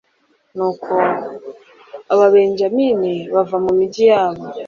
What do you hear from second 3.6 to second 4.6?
mu migi yabo